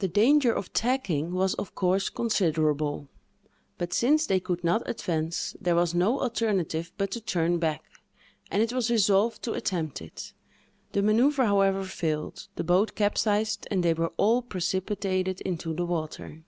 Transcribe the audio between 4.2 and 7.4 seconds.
they could not advance, there was no alternative but to